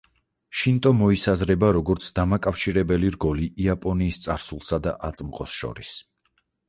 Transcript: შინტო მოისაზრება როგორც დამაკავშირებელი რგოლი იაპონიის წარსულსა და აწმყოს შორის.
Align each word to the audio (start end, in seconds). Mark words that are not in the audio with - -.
შინტო 0.59 0.91
მოისაზრება 1.01 1.67
როგორც 1.77 2.07
დამაკავშირებელი 2.19 3.11
რგოლი 3.17 3.51
იაპონიის 3.67 4.19
წარსულსა 4.25 4.81
და 4.89 4.95
აწმყოს 5.11 5.59
შორის. 5.59 5.93